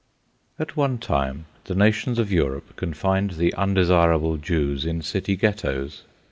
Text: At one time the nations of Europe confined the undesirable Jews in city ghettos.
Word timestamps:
At 0.57 0.75
one 0.75 0.97
time 0.97 1.45
the 1.65 1.75
nations 1.75 2.17
of 2.17 2.31
Europe 2.31 2.75
confined 2.75 3.33
the 3.33 3.53
undesirable 3.53 4.37
Jews 4.37 4.83
in 4.83 5.03
city 5.03 5.35
ghettos. 5.35 6.05